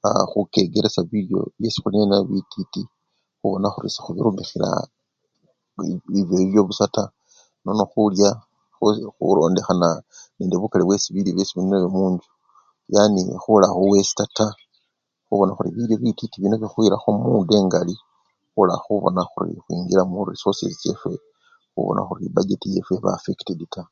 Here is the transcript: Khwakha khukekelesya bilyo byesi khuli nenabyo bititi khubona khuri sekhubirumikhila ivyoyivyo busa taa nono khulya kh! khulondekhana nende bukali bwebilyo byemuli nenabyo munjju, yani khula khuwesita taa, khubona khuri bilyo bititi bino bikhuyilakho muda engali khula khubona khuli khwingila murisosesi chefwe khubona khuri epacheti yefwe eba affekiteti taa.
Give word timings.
Khwakha 0.00 0.22
khukekelesya 0.30 1.00
bilyo 1.10 1.40
byesi 1.58 1.78
khuli 1.80 1.96
nenabyo 1.98 2.30
bititi 2.32 2.82
khubona 3.38 3.66
khuri 3.74 3.88
sekhubirumikhila 3.94 4.68
ivyoyivyo 6.20 6.60
busa 6.68 6.86
taa 6.94 7.12
nono 7.64 7.84
khulya 7.92 8.30
kh! 8.74 8.86
khulondekhana 9.16 9.88
nende 10.36 10.54
bukali 10.62 10.84
bwebilyo 10.84 11.30
byemuli 11.36 11.60
nenabyo 11.64 11.88
munjju, 11.94 12.28
yani 12.94 13.20
khula 13.42 13.66
khuwesita 13.74 14.24
taa, 14.36 14.56
khubona 15.26 15.52
khuri 15.56 15.68
bilyo 15.74 15.96
bititi 16.02 16.36
bino 16.42 16.54
bikhuyilakho 16.62 17.08
muda 17.22 17.54
engali 17.62 17.94
khula 18.52 18.74
khubona 18.84 19.22
khuli 19.30 19.52
khwingila 19.64 20.02
murisosesi 20.10 20.76
chefwe 20.82 21.14
khubona 21.72 22.00
khuri 22.06 22.22
epacheti 22.28 22.66
yefwe 22.74 22.94
eba 22.98 23.10
affekiteti 23.18 23.66
taa. 23.74 23.88